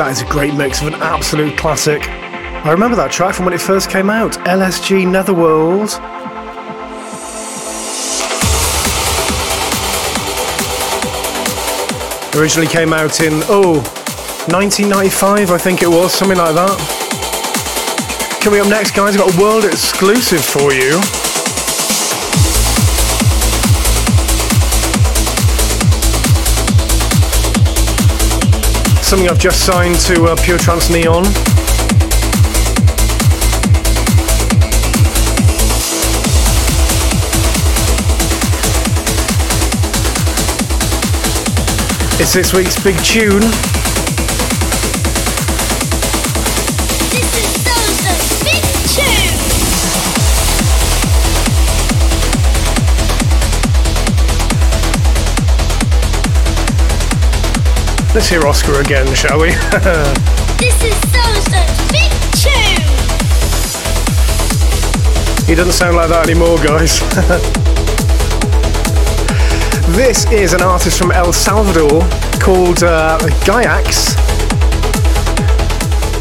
That 0.00 0.12
is 0.12 0.22
a 0.22 0.24
great 0.24 0.54
mix 0.54 0.80
of 0.80 0.86
an 0.86 0.94
absolute 0.94 1.58
classic. 1.58 2.08
I 2.08 2.72
remember 2.72 2.96
that 2.96 3.12
track 3.12 3.34
from 3.34 3.44
when 3.44 3.52
it 3.52 3.60
first 3.60 3.90
came 3.90 4.08
out 4.08 4.32
LSG 4.48 5.06
Netherworld. 5.06 5.90
Originally 12.34 12.66
came 12.66 12.94
out 12.94 13.20
in, 13.20 13.44
oh, 13.52 13.84
1995, 14.48 15.50
I 15.50 15.58
think 15.58 15.82
it 15.82 15.88
was, 15.88 16.14
something 16.14 16.38
like 16.38 16.54
that. 16.54 18.40
Coming 18.40 18.60
up 18.60 18.68
next, 18.68 18.96
guys, 18.96 19.14
I've 19.14 19.20
got 19.20 19.36
a 19.36 19.38
world 19.38 19.66
exclusive 19.66 20.42
for 20.42 20.72
you. 20.72 20.98
Something 29.10 29.28
I've 29.28 29.40
just 29.40 29.66
signed 29.66 29.98
to 30.02 30.26
uh, 30.26 30.36
Pure 30.36 30.58
Trance 30.58 30.88
Neon. 30.88 31.24
It's 42.20 42.32
this 42.32 42.52
week's 42.54 42.80
big 42.84 42.96
tune. 43.02 43.79
Let's 58.12 58.28
hear 58.28 58.44
Oscar 58.44 58.80
again, 58.80 59.06
shall 59.14 59.38
we? 59.40 59.50
This 60.58 60.82
is 60.82 60.94
Sosa's 61.10 61.92
Big 61.92 62.10
Tune. 62.36 62.82
he 65.46 65.54
doesn't 65.54 65.72
sound 65.72 65.96
like 65.96 66.08
that 66.10 66.28
anymore, 66.28 66.58
guys. 66.58 66.98
this 69.96 70.30
is 70.32 70.52
an 70.52 70.60
artist 70.60 70.98
from 70.98 71.12
El 71.12 71.32
Salvador 71.32 72.00
called 72.42 72.82
uh, 72.82 73.16
Gaiax. 73.46 74.16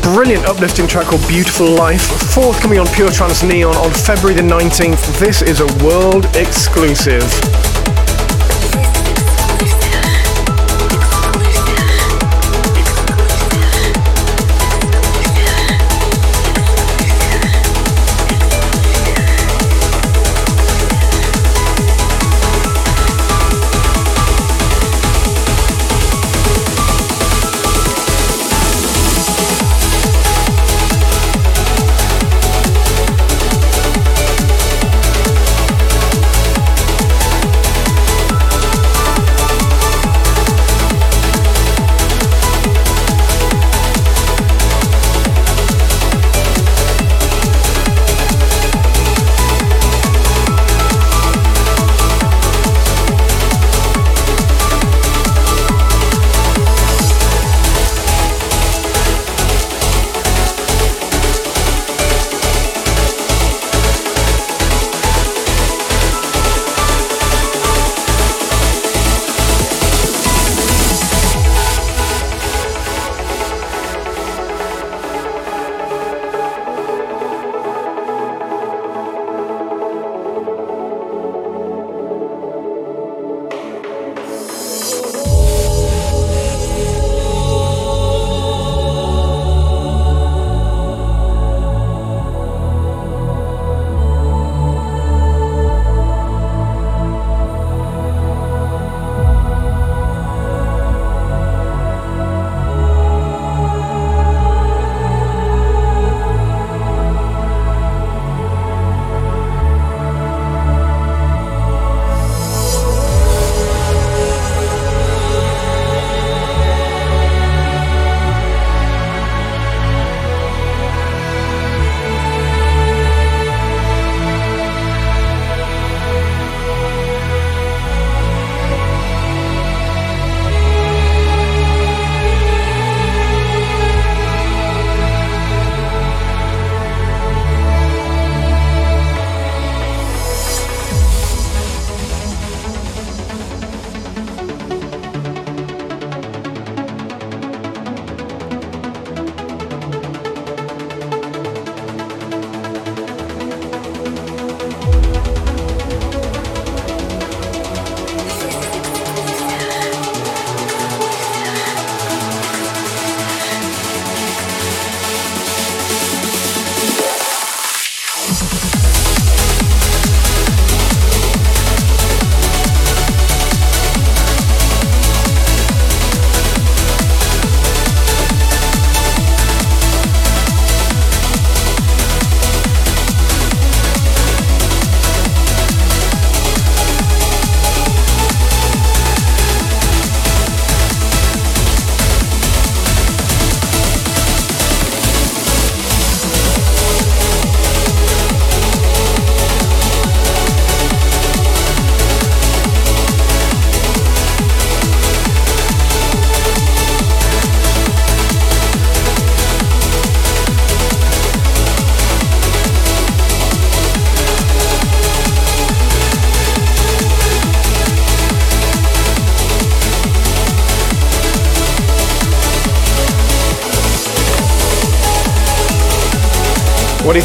Brilliant 0.03 0.45
uplifting 0.45 0.87
track 0.87 1.07
called 1.07 1.27
Beautiful 1.27 1.69
Life, 1.71 2.03
forthcoming 2.33 2.79
on 2.79 2.87
Pure 2.87 3.11
Trance 3.11 3.43
Neon 3.43 3.75
on 3.75 3.91
February 3.91 4.35
the 4.35 4.47
19th. 4.47 5.19
This 5.19 5.41
is 5.41 5.59
a 5.59 5.67
world 5.83 6.27
exclusive. 6.35 7.23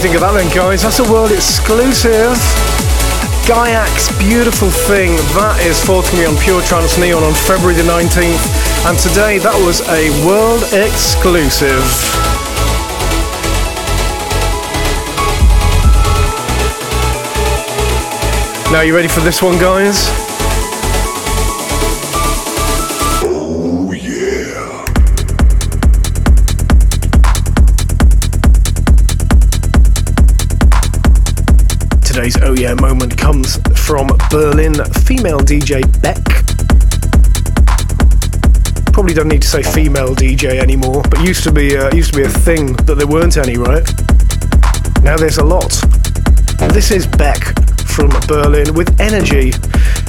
Think 0.05 0.17
of 0.17 0.21
that 0.21 0.33
then, 0.37 0.55
guys? 0.55 0.83
That's 0.83 0.99
a 0.99 1.11
world 1.11 1.33
exclusive. 1.33 2.37
Gaiax, 3.49 4.13
beautiful 4.19 4.69
thing. 4.69 5.17
That 5.33 5.57
is 5.65 5.81
forthcoming 5.81 6.27
on 6.27 6.37
Pure 6.37 6.61
Trance 6.69 6.99
Neon 6.99 7.23
on 7.23 7.33
February 7.33 7.73
the 7.73 7.89
19th. 7.89 8.45
And 8.85 8.99
today 9.01 9.39
that 9.41 9.57
was 9.65 9.81
a 9.89 10.13
world 10.21 10.61
exclusive. 10.77 11.81
Now, 18.71 18.83
you 18.83 18.95
ready 18.95 19.09
for 19.09 19.21
this 19.21 19.41
one, 19.41 19.57
guys? 19.57 20.24
Female 35.25 35.41
DJ 35.41 35.81
BEC. 36.03 36.23
Probably 38.93 39.15
don't 39.15 39.29
need 39.29 39.41
to 39.41 39.49
say 39.49 39.63
female 39.63 40.15
DJ 40.15 40.61
anymore, 40.61 41.03
but 41.09 41.25
used 41.25 41.43
to 41.45 41.51
be 41.51 41.79
uh, 41.79 41.91
used 41.95 42.13
to 42.13 42.19
be 42.19 42.25
a 42.25 42.29
thing 42.29 42.75
that 42.85 42.97
there 42.97 43.07
weren't 43.07 43.39
any, 43.39 43.57
right? 43.57 43.89
Now 45.03 45.17
there's 45.17 45.39
a 45.39 45.43
lot. 45.43 45.71
This 46.75 46.91
is 46.91 47.07
BEC 47.07 47.59
from 47.89 48.11
Berlin 48.29 48.75
with 48.75 49.01
Energy, 49.01 49.53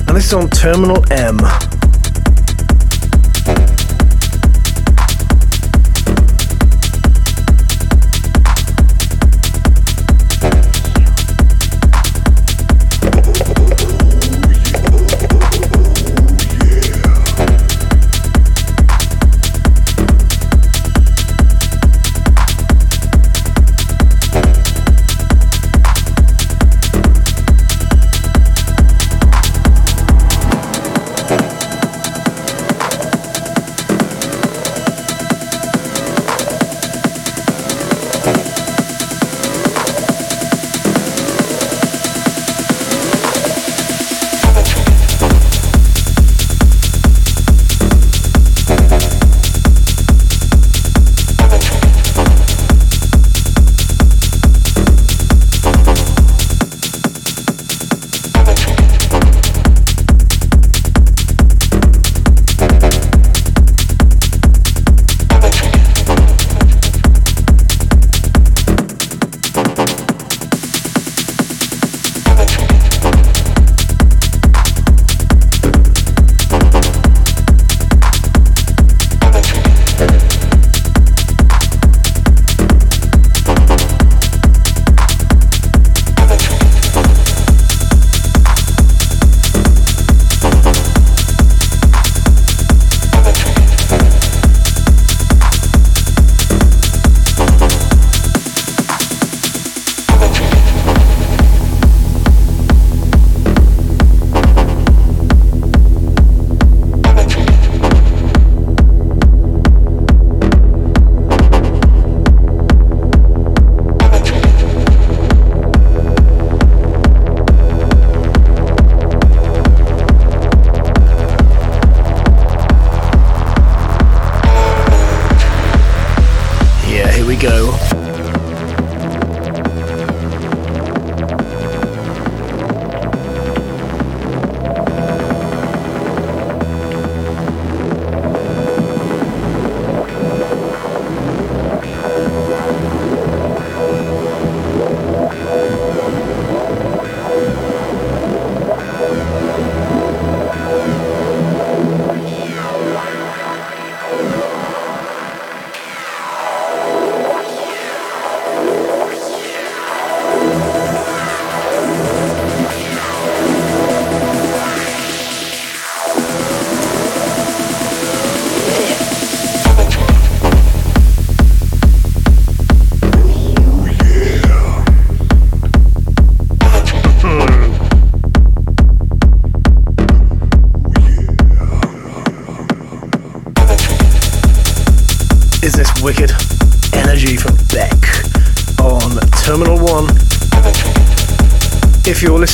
and 0.06 0.18
this 0.18 0.26
is 0.26 0.34
on 0.34 0.50
Terminal 0.50 1.02
M. 1.10 1.40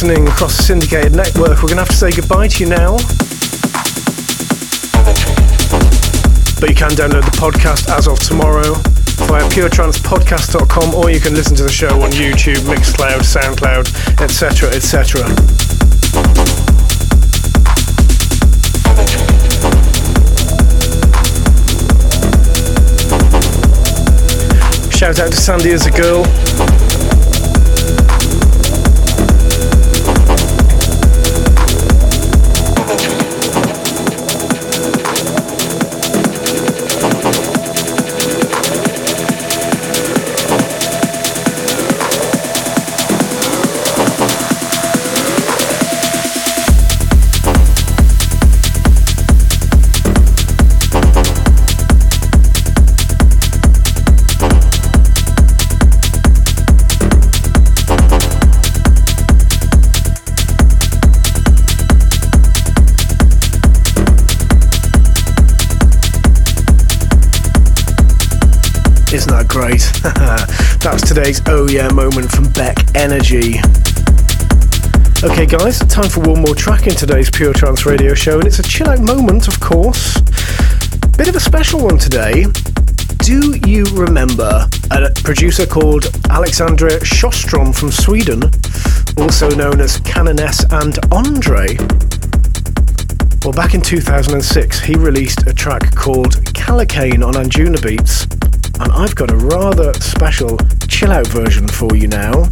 listening 0.02 0.28
across 0.30 0.58
the 0.58 0.64
syndicated 0.64 1.16
network, 1.16 1.62
we're 1.62 1.70
going 1.70 1.78
to 1.78 1.84
have 1.84 1.90
to 1.90 1.96
say 1.96 2.10
goodbye 2.10 2.48
to 2.48 2.64
you 2.64 2.70
now. 2.70 2.94
But 6.60 6.70
you 6.70 6.76
can 6.76 6.90
download 6.98 7.22
the 7.22 7.38
podcast 7.38 7.88
as 7.96 8.08
of 8.08 8.18
tomorrow 8.18 8.74
via 9.30 9.48
puretrancepodcast.com 9.50 10.96
or 10.96 11.12
you 11.12 11.20
can 11.20 11.36
listen 11.36 11.56
to 11.58 11.64
the 11.64 11.72
show 11.72 12.02
on 12.02 12.10
YouTube, 12.12 12.66
Mixcloud, 12.66 13.22
Soundcloud, 13.22 13.94
etc. 14.22 14.70
etc. 14.70 15.22
Shout 24.92 25.20
out 25.20 25.32
to 25.32 25.38
Sandy 25.38 25.74
as 25.74 25.86
a 25.86 25.92
girl. 25.92 27.11
Today's 71.14 71.42
Oh 71.48 71.68
Yeah 71.68 71.90
moment 71.90 72.32
from 72.32 72.46
BEC 72.54 72.96
Energy. 72.96 73.60
Okay, 75.22 75.46
guys, 75.46 75.80
time 75.80 76.10
for 76.10 76.22
one 76.22 76.42
more 76.42 76.56
track 76.56 76.88
in 76.88 76.96
today's 76.96 77.30
Pure 77.30 77.52
Trance 77.56 77.86
radio 77.86 78.14
show, 78.14 78.40
and 78.40 78.48
it's 78.48 78.60
a 78.60 78.64
chill 78.64 78.88
out 78.88 79.02
moment, 79.02 79.50
of 79.50 79.60
course. 79.60 80.22
Bit 81.18 81.28
of 81.28 81.36
a 81.36 81.40
special 81.42 81.82
one 81.84 81.98
today. 81.98 82.46
Do 83.18 83.60
you 83.68 83.84
remember 83.92 84.66
a 84.90 85.12
producer 85.22 85.66
called 85.66 86.06
Alexandra 86.30 86.92
Shostrom 87.02 87.78
from 87.78 87.92
Sweden, 87.92 88.44
also 89.18 89.50
known 89.50 89.82
as 89.82 90.00
Canoness 90.00 90.64
and 90.72 90.98
Andre? 91.12 91.76
Well, 93.44 93.52
back 93.52 93.74
in 93.74 93.82
2006, 93.82 94.80
he 94.80 94.96
released 94.96 95.46
a 95.46 95.54
track 95.54 95.94
called 95.94 96.38
Calicane 96.54 97.28
on 97.28 97.34
Anjunabeats, 97.34 98.41
and 98.84 98.92
I've 98.94 99.16
got 99.16 99.30
a 99.30 99.36
rather 99.36 99.94
special 99.94 100.58
chill 100.88 101.12
out 101.12 101.28
version 101.28 101.68
for 101.68 101.96
you 101.96 102.08
now. 102.08 102.46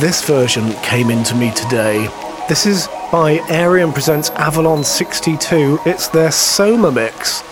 This 0.00 0.22
version 0.24 0.72
came 0.82 1.10
into 1.10 1.34
me 1.34 1.50
today. 1.52 2.08
This 2.50 2.66
is 2.66 2.88
by 3.12 3.34
Arian 3.48 3.92
Presents 3.92 4.30
Avalon 4.30 4.82
62. 4.82 5.78
It's 5.86 6.08
their 6.08 6.32
Soma 6.32 6.90
mix 6.90 7.42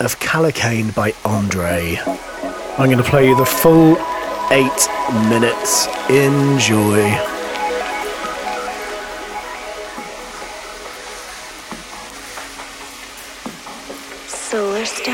of 0.00 0.18
Calicane 0.18 0.94
by 0.94 1.12
Andre. 1.22 1.98
I'm 2.78 2.86
going 2.86 2.96
to 2.96 3.04
play 3.04 3.28
you 3.28 3.36
the 3.36 3.44
full 3.44 3.98
eight 4.50 4.88
minutes. 5.28 5.88
Enjoy. 6.08 7.02
Solarstone's 14.26 15.02
chill 15.02 15.11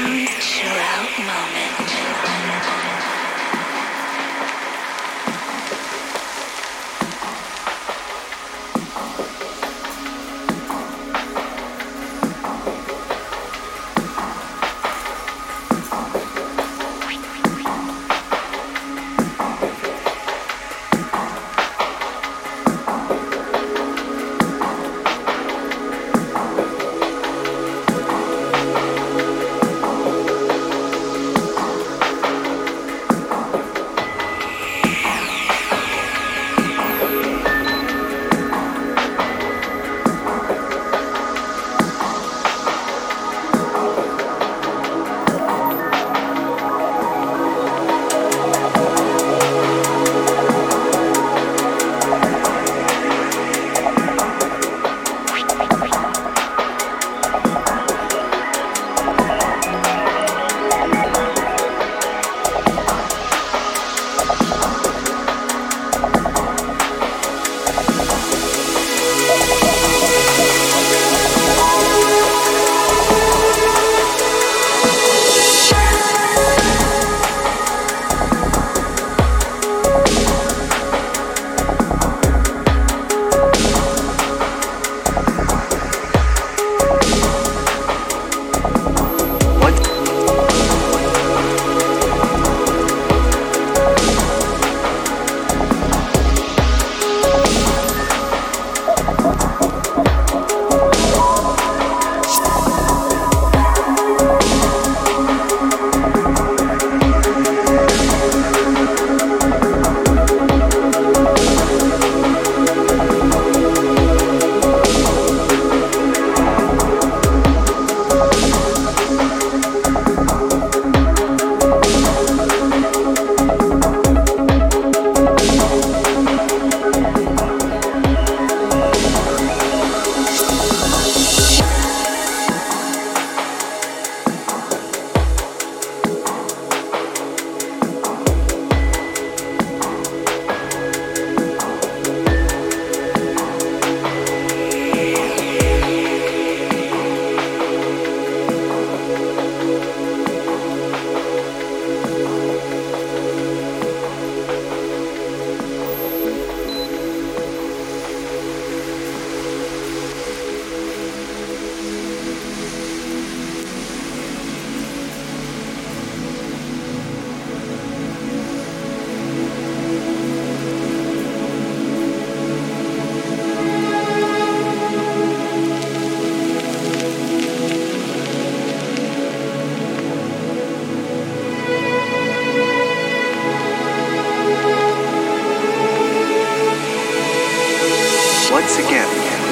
Once 188.51 188.79
again, 188.79 189.05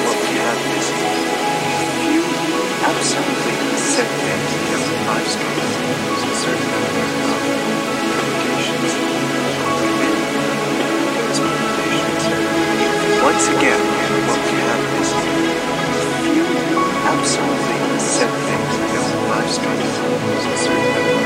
what 0.05 0.17
we 0.25 0.33
have 0.41 0.57
is 0.73 0.89
few 2.01 2.25
absolutely 2.81 3.53
set 3.77 4.09
things 4.25 4.49
as 4.73 4.81
live 5.05 5.27
streams. 5.27 5.73
There's 6.01 6.25
a 6.25 6.35
certain 6.41 6.65
amount 6.65 6.97
of 6.97 7.41
complications 8.17 8.91
Once 13.21 13.45
again, 13.53 13.81
what 14.25 14.41
we 14.49 14.57
have 14.65 14.81
is 14.97 15.09
few 16.25 16.47
absolutely 17.05 17.99
set 17.99 18.33
things 18.49 18.73
as 18.97 19.05
live 19.29 19.49
streams. 19.51 19.93
There's 20.25 20.45
a 20.45 20.57
certain 20.57 20.89
amount 20.89 21.13
uh, 21.13 21.16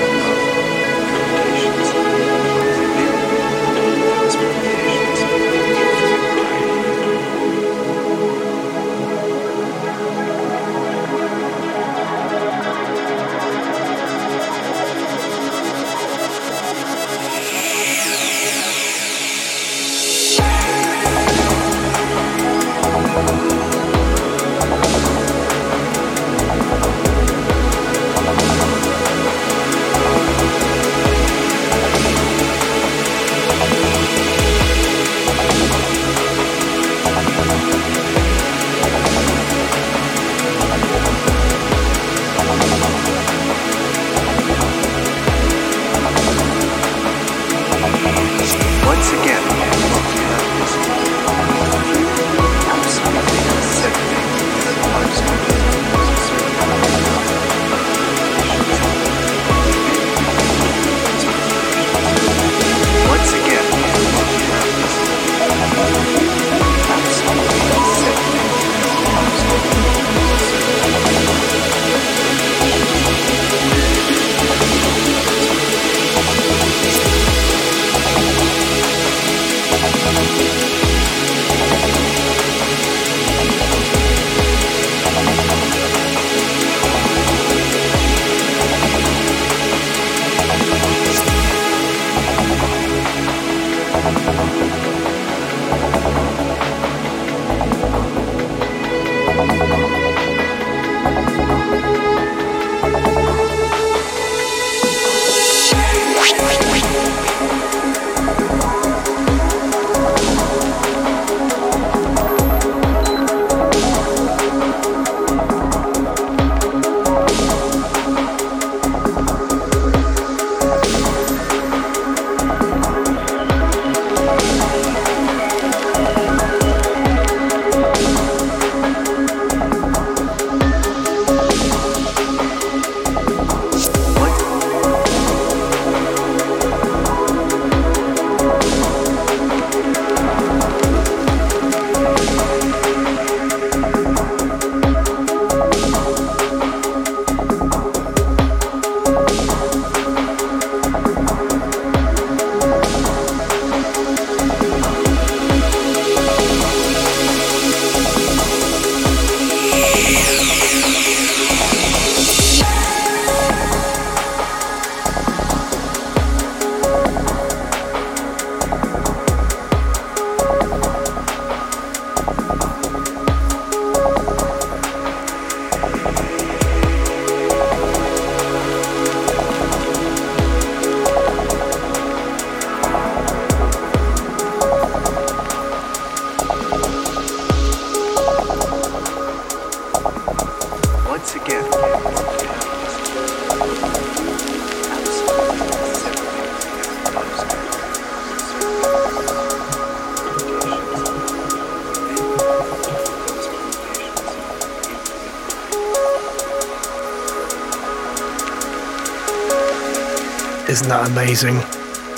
Isn't 210.82 210.90
that 210.90 211.12
amazing? 211.12 211.58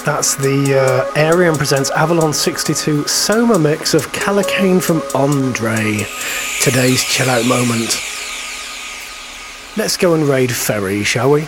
That's 0.05 0.36
the 0.36 0.80
uh, 0.80 1.20
Arian 1.20 1.55
Presents 1.55 1.91
Avalon 1.91 2.32
62 2.32 3.05
Soma 3.09 3.59
mix 3.59 3.93
of 3.93 4.09
Calicane 4.14 4.82
from 4.82 5.01
Andre. 5.14 6.05
Today's 6.61 7.03
chill 7.03 7.30
out 7.30 7.45
moment. 7.45 7.99
Let's 9.76 9.97
go 9.97 10.14
and 10.14 10.24
raid 10.24 10.49
Ferry, 10.49 11.03
shall 11.03 11.32
we? 11.32 11.45